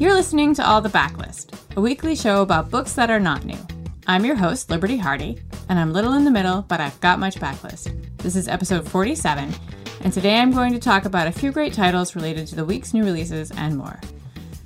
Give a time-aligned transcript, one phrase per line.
[0.00, 3.58] You're listening to All the Backlist, a weekly show about books that are not new.
[4.06, 5.38] I'm your host, Liberty Hardy,
[5.68, 7.94] and I'm little in the middle, but I've got much backlist.
[8.16, 9.52] This is episode 47,
[10.00, 12.94] and today I'm going to talk about a few great titles related to the week's
[12.94, 14.00] new releases and more.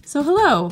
[0.06, 0.70] So, hello.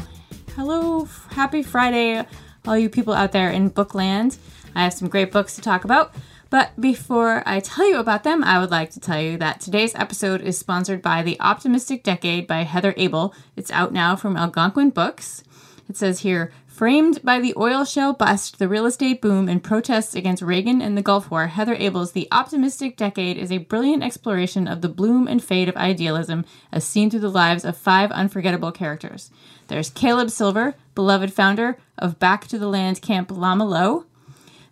[0.54, 2.24] Hello, happy Friday,
[2.64, 4.38] all you people out there in bookland.
[4.76, 6.14] I have some great books to talk about.
[6.52, 9.94] But before I tell you about them, I would like to tell you that today's
[9.94, 13.34] episode is sponsored by The Optimistic Decade by Heather Abel.
[13.56, 15.42] It's out now from Algonquin Books.
[15.88, 20.14] It says here, Framed by the oil shale bust, the real estate boom, and protests
[20.14, 24.68] against Reagan and the Gulf War, Heather Abel's The Optimistic Decade is a brilliant exploration
[24.68, 28.72] of the bloom and fade of idealism as seen through the lives of five unforgettable
[28.72, 29.30] characters.
[29.68, 34.04] There's Caleb Silver, beloved founder of Back to the Land Camp Llamalo.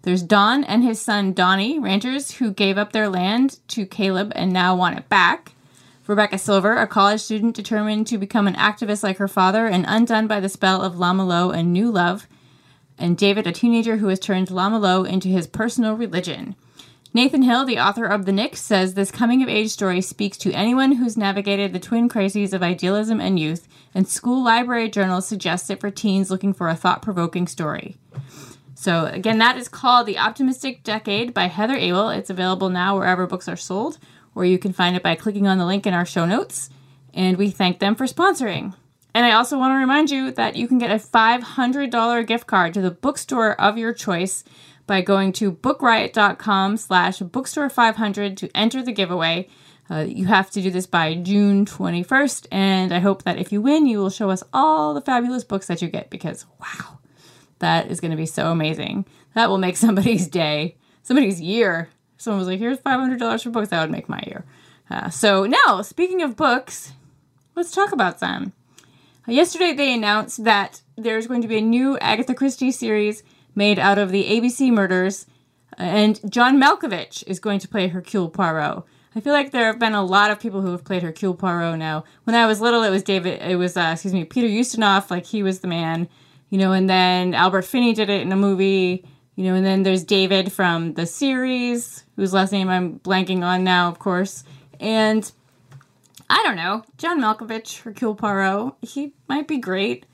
[0.03, 4.53] There's Don and his son Donnie, ranchers who gave up their land to Caleb and
[4.53, 5.53] now want it back.
[6.07, 10.27] Rebecca Silver, a college student determined to become an activist like her father and undone
[10.27, 12.27] by the spell of Llamalo and new love.
[12.99, 16.57] And David, a teenager who has turned Llamalo into his personal religion.
[17.13, 20.53] Nathan Hill, the author of The Nix, says this coming of age story speaks to
[20.53, 25.71] anyone who's navigated the twin crises of idealism and youth, and school library journals suggest
[25.71, 27.97] it for teens looking for a thought provoking story.
[28.81, 32.09] So, again, that is called The Optimistic Decade by Heather Abel.
[32.09, 33.99] It's available now wherever books are sold,
[34.35, 36.71] or you can find it by clicking on the link in our show notes.
[37.13, 38.73] And we thank them for sponsoring.
[39.13, 42.73] And I also want to remind you that you can get a $500 gift card
[42.73, 44.45] to the bookstore of your choice
[44.87, 49.47] by going to bookriot.com slash bookstore500 to enter the giveaway.
[49.91, 53.61] Uh, you have to do this by June 21st, and I hope that if you
[53.61, 57.00] win, you will show us all the fabulous books that you get because, wow,
[57.61, 59.07] that is going to be so amazing.
[59.35, 61.89] That will make somebody's day, somebody's year.
[62.19, 63.69] Someone was like, here's $500 for books.
[63.71, 64.45] That would make my year.
[64.91, 66.93] Uh, so now, speaking of books,
[67.55, 68.53] let's talk about some.
[69.27, 73.23] Uh, yesterday, they announced that there's going to be a new Agatha Christie series
[73.55, 75.27] made out of the ABC murders,
[75.79, 78.85] uh, and John Malkovich is going to play Hercule Poirot.
[79.15, 81.79] I feel like there have been a lot of people who have played Hercule Poirot
[81.79, 82.05] now.
[82.25, 85.27] When I was little, it was David, it was, uh, excuse me, Peter Ustinov, like
[85.27, 86.09] he was the man
[86.51, 89.05] you know, and then Albert Finney did it in a movie,
[89.37, 93.65] you know, and then there's David from the series, whose last name I'm blanking on
[93.65, 94.45] now, of course.
[94.79, 95.31] And
[96.29, 100.07] I don't know, John Malkovich, Hercule Poirot, he might be great.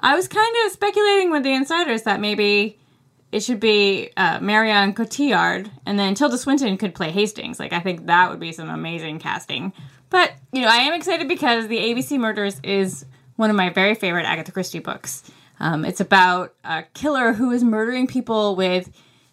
[0.00, 2.78] I was kind of speculating with the insiders that maybe
[3.32, 7.58] it should be uh, Marion Cotillard, and then Tilda Swinton could play Hastings.
[7.58, 9.72] Like, I think that would be some amazing casting.
[10.10, 13.04] But, you know, I am excited because The ABC Murders is
[13.36, 15.28] one of my very favorite Agatha Christie books.
[15.60, 18.90] Um, it's about a killer who is murdering people with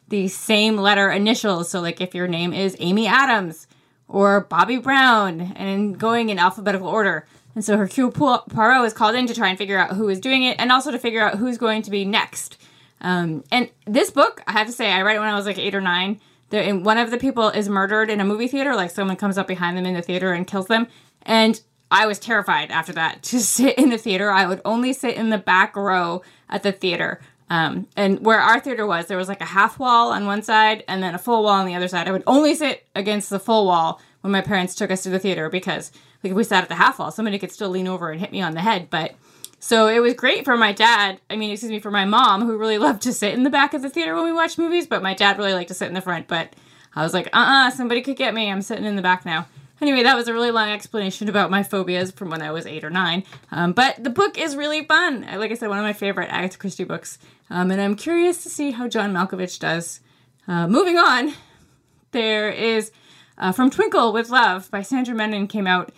[0.07, 1.69] the same letter initials.
[1.69, 3.67] So, like if your name is Amy Adams
[4.07, 7.25] or Bobby Brown, and going in alphabetical order.
[7.55, 10.43] And so Hercule Poirot is called in to try and figure out who is doing
[10.43, 12.57] it, and also to figure out who's going to be next.
[12.99, 15.57] Um, and this book, I have to say, I read it when I was like
[15.57, 16.19] eight or nine.
[16.49, 19.38] There, and one of the people is murdered in a movie theater, like someone comes
[19.38, 20.88] up behind them in the theater and kills them.
[21.23, 21.61] And
[21.91, 24.31] I was terrified after that to sit in the theater.
[24.31, 27.22] I would only sit in the back row at the theater.
[27.50, 30.85] Um, and where our theater was, there was like a half wall on one side
[30.88, 32.07] and then a full wall on the other side.
[32.07, 35.19] I would only sit against the full wall when my parents took us to the
[35.19, 35.91] theater because
[36.24, 38.31] like if we sat at the half wall, somebody could still lean over and hit
[38.31, 38.90] me on the head.
[38.90, 39.16] But
[39.59, 41.19] so it was great for my dad.
[41.30, 43.74] I mean, excuse me, for my mom who really loved to sit in the back
[43.74, 45.94] of the theater when we watched movies, but my dad really liked to sit in
[45.94, 46.30] the front.
[46.30, 46.53] But
[46.96, 48.50] I was like, uh uh-uh, uh somebody could get me.
[48.50, 49.47] I'm sitting in the back now.
[49.81, 52.84] Anyway, that was a really long explanation about my phobias from when I was eight
[52.84, 53.24] or nine.
[53.50, 55.22] Um, but the book is really fun.
[55.22, 57.18] Like I said, one of my favorite Agatha Christie books.
[57.50, 60.00] Um, and I'm curious to see how John Malkovich does.
[60.47, 61.34] Uh, moving on,
[62.12, 62.92] there is
[63.40, 65.92] uh, From Twinkle with Love by Sandhya Menon came out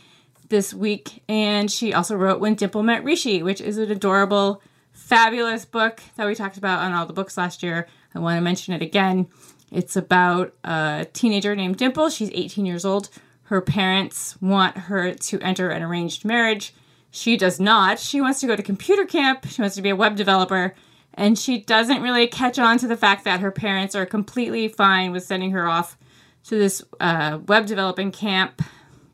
[0.48, 1.22] this week.
[1.28, 4.62] And she also wrote When Dimple Met Rishi, which is an adorable,
[4.94, 7.88] fabulous book that we talked about on all the books last year.
[8.16, 9.28] I want to mention it again.
[9.72, 12.10] It's about a teenager named Dimple.
[12.10, 13.10] She's 18 years old.
[13.44, 16.74] Her parents want her to enter an arranged marriage.
[17.12, 18.00] She does not.
[18.00, 19.46] She wants to go to computer camp.
[19.47, 20.73] She wants to be a web developer.
[21.14, 25.12] And she doesn't really catch on to the fact that her parents are completely fine
[25.12, 25.97] with sending her off
[26.46, 28.62] to this uh, web developing camp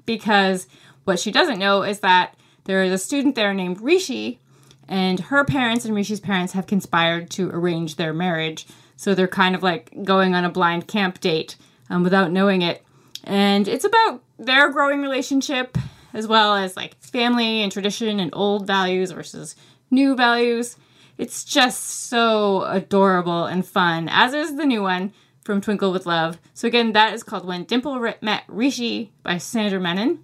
[0.06, 0.68] because
[1.04, 4.40] what she doesn't know is that there is a student there named Rishi,
[4.88, 8.66] and her parents and Rishi's parents have conspired to arrange their marriage.
[8.96, 11.56] So they're kind of like going on a blind camp date
[11.90, 12.84] um, without knowing it.
[13.24, 15.78] And it's about their growing relationship
[16.14, 19.56] as well as like family and tradition and old values versus
[19.92, 20.78] new values.
[21.18, 25.14] It's just so adorable and fun, as is the new one
[25.44, 26.40] from Twinkle with Love.
[26.54, 30.24] So, again, that is called When Dimple Met Rishi by Sandhya Menon.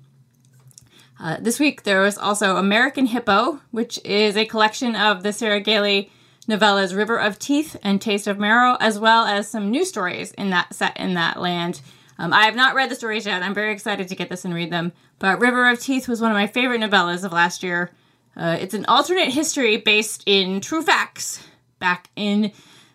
[1.19, 5.62] Uh, this week there was also American Hippo, which is a collection of the Sarah
[5.62, 6.12] Gailey
[6.47, 10.50] novellas River of Teeth and Taste of Marrow, as well as some new stories in
[10.51, 11.81] that set in that land.
[12.17, 13.44] Um, I have not read the stories yet.
[13.44, 14.94] I'm very excited to get this and read them.
[15.19, 17.91] But River of Teeth was one of my favorite novellas of last year.
[18.38, 21.45] Uh, it's an alternate history based in true facts.
[21.79, 22.51] Back in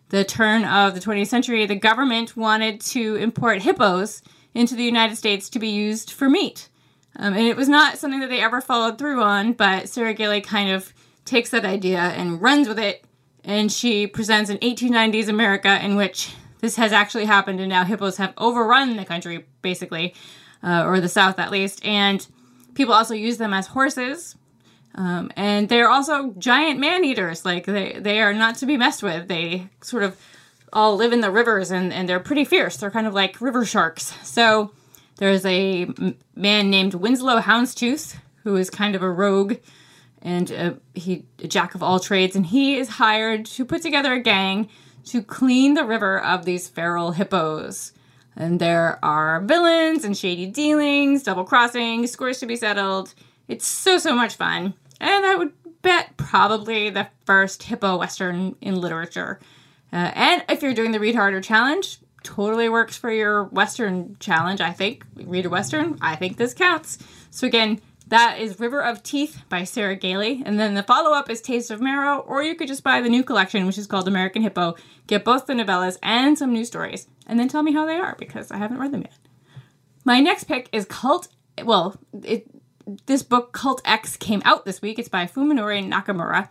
[0.08, 4.22] the turn of the 20th century, the government wanted to import hippos
[4.54, 6.68] into the United States to be used for meat.
[7.16, 10.40] Um, and it was not something that they ever followed through on, but Sarah Gailey
[10.40, 10.92] kind of
[11.24, 13.04] takes that idea and runs with it.
[13.44, 18.16] And she presents an 1890s America in which this has actually happened, and now hippos
[18.18, 20.14] have overrun the country, basically,
[20.62, 21.84] uh, or the South at least.
[21.84, 22.26] And
[22.74, 24.36] people also use them as horses.
[24.94, 27.44] Um, and they're also giant man eaters.
[27.44, 29.28] Like they, they are not to be messed with.
[29.28, 30.20] They sort of
[30.72, 32.76] all live in the rivers and, and they're pretty fierce.
[32.76, 34.14] They're kind of like river sharks.
[34.26, 34.72] So
[35.16, 35.86] there's a
[36.34, 39.56] man named Winslow Houndstooth who is kind of a rogue
[40.22, 44.12] and a, he a jack of all trades, and he is hired to put together
[44.12, 44.68] a gang
[45.06, 47.92] to clean the river of these feral hippos.
[48.36, 53.14] And there are villains and shady dealings, double crossing, scores to be settled.
[53.48, 55.52] It's so so much fun, and I would
[55.82, 59.40] bet probably the first hippo western in literature.
[59.92, 64.60] Uh, and if you're doing the Read Harder challenge, totally works for your Western challenge,
[64.60, 65.04] I think.
[65.16, 66.98] Read a Western, I think this counts.
[67.30, 70.42] So again, that is River of Teeth by Sarah Gailey.
[70.44, 73.08] And then the follow up is Taste of Marrow, or you could just buy the
[73.08, 74.76] new collection, which is called American Hippo,
[75.06, 78.16] get both the novellas and some new stories, and then tell me how they are
[78.18, 79.14] because I haven't read them yet.
[80.04, 81.28] My next pick is Cult.
[81.62, 82.50] Well, it,
[83.06, 84.98] this book, Cult X, came out this week.
[84.98, 86.48] It's by Fuminori Nakamura.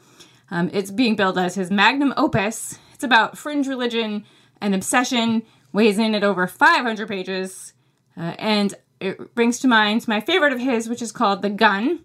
[0.51, 2.79] Um, it's being billed as his magnum opus.
[2.93, 4.23] It's about fringe religion
[4.61, 7.73] and obsession weighs in at over 500 pages,
[8.17, 11.99] uh, and it brings to mind my favorite of his, which is called The Gun.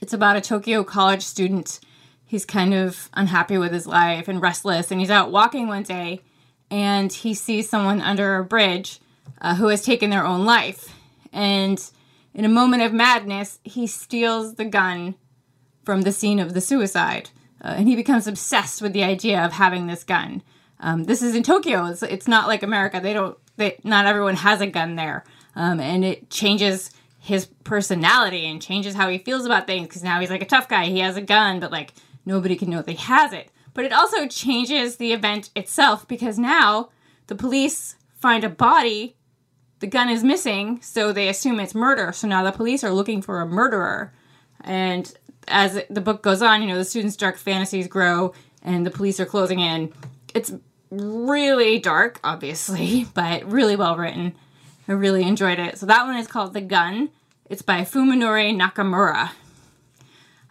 [0.00, 1.80] It's about a Tokyo college student.
[2.24, 6.22] He's kind of unhappy with his life and restless, and he's out walking one day
[6.70, 9.00] and he sees someone under a bridge
[9.40, 10.94] uh, who has taken their own life.
[11.32, 11.82] And
[12.34, 15.14] in a moment of madness, he steals the gun
[15.84, 17.30] from the scene of the suicide.
[17.62, 20.42] Uh, and he becomes obsessed with the idea of having this gun.
[20.80, 21.86] Um, this is in Tokyo.
[21.86, 23.00] It's, it's not like America.
[23.02, 23.36] They don't.
[23.56, 25.24] They, not everyone has a gun there,
[25.58, 29.88] um, and it changes his personality and changes how he feels about things.
[29.88, 30.86] Because now he's like a tough guy.
[30.86, 31.92] He has a gun, but like
[32.24, 33.50] nobody can know that he has it.
[33.74, 36.90] But it also changes the event itself because now
[37.26, 39.16] the police find a body.
[39.80, 42.12] The gun is missing, so they assume it's murder.
[42.12, 44.12] So now the police are looking for a murderer.
[44.60, 45.12] And
[45.48, 48.32] as the book goes on, you know, the students' dark fantasies grow
[48.62, 49.92] and the police are closing in.
[50.34, 50.52] It's
[50.90, 54.36] really dark, obviously, but really well written.
[54.88, 55.76] I really enjoyed it.
[55.76, 57.10] So that one is called The Gun.
[57.50, 59.32] It's by Fuminori Nakamura.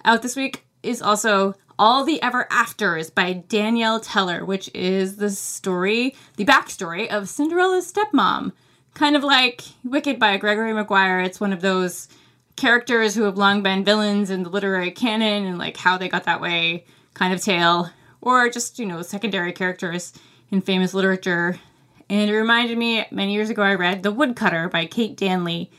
[0.06, 5.32] Out this week is also All the Ever Afters by Danielle Teller, which is the
[5.32, 8.52] story, the backstory of Cinderella's stepmom.
[8.94, 11.20] Kind of like Wicked by Gregory Maguire.
[11.20, 12.08] It's one of those
[12.56, 16.26] characters who have long been villains in the literary canon and like how they got
[16.26, 16.86] that way
[17.16, 17.90] kind of tale.
[18.22, 20.14] Or just, you know, secondary characters
[20.52, 21.60] in famous literature.
[22.10, 25.72] And it reminded me many years ago I read The Woodcutter by Kate Danley,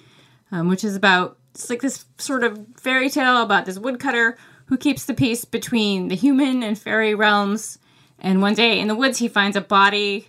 [0.52, 4.36] um, which is about it's like this sort of fairy tale about this woodcutter
[4.66, 7.78] who keeps the peace between the human and fairy realms.
[8.18, 10.28] And one day in the woods, he finds a body.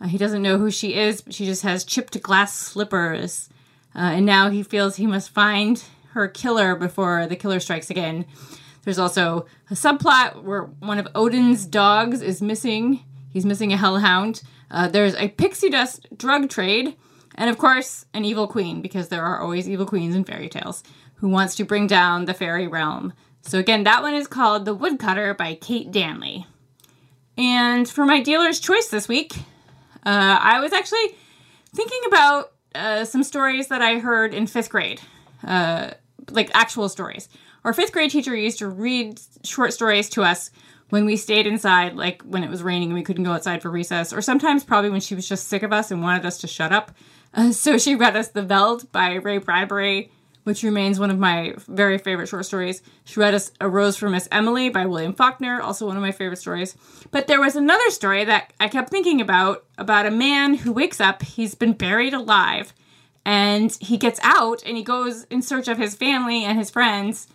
[0.00, 3.48] Uh, he doesn't know who she is, but she just has chipped glass slippers.
[3.94, 8.24] Uh, and now he feels he must find her killer before the killer strikes again.
[8.84, 14.42] There's also a subplot where one of Odin's dogs is missing He's missing a hellhound.
[14.70, 16.96] Uh, there's a pixie dust drug trade,
[17.34, 20.82] and of course, an evil queen, because there are always evil queens in fairy tales,
[21.16, 23.12] who wants to bring down the fairy realm.
[23.42, 26.46] So, again, that one is called The Woodcutter by Kate Danley.
[27.36, 29.34] And for my dealer's choice this week,
[30.04, 31.16] uh, I was actually
[31.74, 35.00] thinking about uh, some stories that I heard in fifth grade,
[35.46, 35.92] uh,
[36.30, 37.28] like actual stories.
[37.64, 40.50] Our fifth grade teacher used to read short stories to us
[40.90, 43.70] when we stayed inside, like when it was raining and we couldn't go outside for
[43.70, 46.46] recess, or sometimes probably when she was just sick of us and wanted us to
[46.46, 46.92] shut up.
[47.34, 50.10] Uh, so she read us The Veldt by Ray Bradbury,
[50.44, 52.80] which remains one of my very favorite short stories.
[53.04, 56.12] She read us A Rose for Miss Emily by William Faulkner, also one of my
[56.12, 56.74] favorite stories.
[57.10, 61.00] But there was another story that I kept thinking about about a man who wakes
[61.02, 62.72] up, he's been buried alive,
[63.26, 67.28] and he gets out and he goes in search of his family and his friends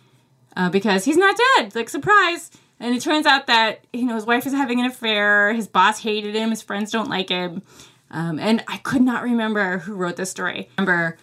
[0.56, 1.74] uh, because he's not dead.
[1.76, 2.50] Like, surprise!
[2.80, 6.00] And it turns out that, you know, his wife is having an affair, his boss
[6.02, 7.62] hated him, his friends don't like him.
[8.10, 11.16] Um, and I could not remember who wrote this story, remember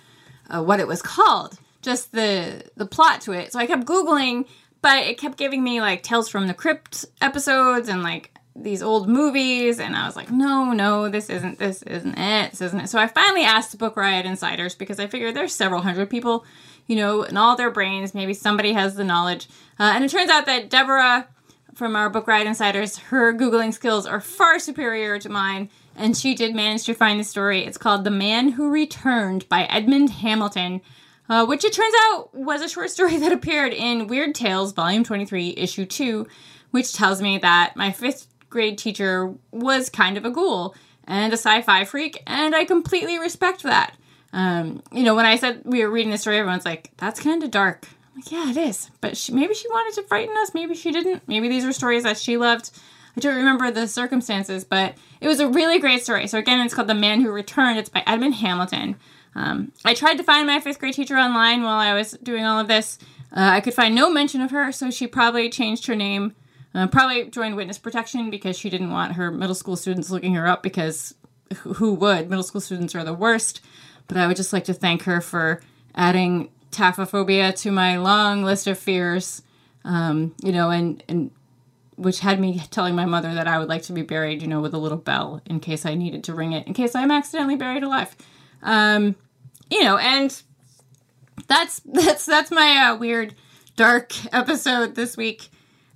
[0.50, 1.58] uh, what it was called.
[1.82, 3.52] just the the plot to it.
[3.52, 4.46] So I kept googling,
[4.82, 9.08] but it kept giving me like Tales from the Crypt episodes and like these old
[9.08, 12.52] movies and I was like, no, no, this isn't this isn't it.
[12.52, 12.90] This isn't it.
[12.90, 16.46] So I finally asked Book Riot insiders because I figured there's several hundred people,
[16.88, 19.48] you know, in all their brains, maybe somebody has the knowledge.
[19.80, 21.28] Uh, and it turns out that Deborah
[21.76, 25.70] from our Book Riot insiders, her Googling skills are far superior to mine.
[25.96, 27.66] And she did manage to find the story.
[27.66, 30.82] It's called The Man Who Returned by Edmond Hamilton,
[31.30, 35.04] uh, which it turns out was a short story that appeared in Weird Tales, Volume
[35.04, 36.28] 23, Issue 2,
[36.72, 40.76] which tells me that my fifth grade teacher was kind of a ghoul
[41.06, 43.96] and a sci fi freak, and I completely respect that.
[44.34, 47.44] Um, you know, when I said we were reading the story, everyone's like, that's kind
[47.44, 47.88] of dark.
[48.16, 48.90] Like, yeah, it is.
[49.00, 50.54] But she, maybe she wanted to frighten us.
[50.54, 51.28] Maybe she didn't.
[51.28, 52.72] Maybe these were stories that she loved.
[53.16, 56.28] I don't remember the circumstances, but it was a really great story.
[56.28, 57.80] So, again, it's called The Man Who Returned.
[57.80, 58.96] It's by Edmond Hamilton.
[59.36, 62.60] Um, I tried to find my fifth grade teacher online while I was doing all
[62.60, 63.00] of this.
[63.32, 66.36] Uh, I could find no mention of her, so she probably changed her name
[66.74, 70.48] uh, probably joined witness protection because she didn't want her middle school students looking her
[70.48, 71.16] up because
[71.64, 72.30] who would?
[72.30, 73.62] Middle school students are the worst.
[74.08, 75.62] But I would just like to thank her for
[75.96, 79.42] adding taphophobia to my long list of fears.
[79.84, 81.32] Um, you know, and and
[81.96, 84.60] which had me telling my mother that I would like to be buried, you know,
[84.60, 87.56] with a little bell in case I needed to ring it, in case I'm accidentally
[87.56, 88.16] buried alive.
[88.64, 89.16] Um,
[89.70, 90.42] you know, and
[91.48, 93.36] that's that's that's my uh, weird
[93.76, 95.50] dark episode this week.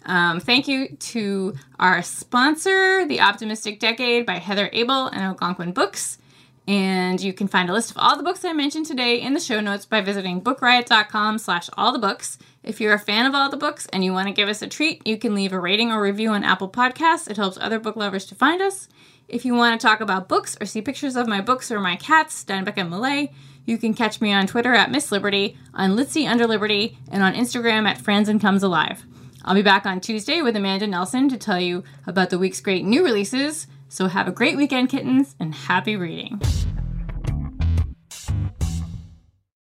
[0.05, 6.19] Um, thank you to our sponsor, The Optimistic Decade by Heather Abel and Algonquin Books.
[6.67, 9.39] And you can find a list of all the books I mentioned today in the
[9.39, 12.39] show notes by visiting bookriot.com slash all the books.
[12.63, 14.67] If you're a fan of all the books and you want to give us a
[14.67, 17.29] treat, you can leave a rating or review on Apple Podcasts.
[17.29, 18.89] It helps other book lovers to find us.
[19.27, 21.95] If you want to talk about books or see pictures of my books or my
[21.95, 23.31] cats, Steinbeck and Millay,
[23.65, 27.33] you can catch me on Twitter at Miss Liberty, on Litsy Under Liberty, and on
[27.33, 29.03] Instagram at Franzen Comes Alive.
[29.43, 32.83] I'll be back on Tuesday with Amanda Nelson to tell you about the week's great
[32.83, 33.67] new releases.
[33.95, 36.41] So have a great weekend, kittens, and happy reading.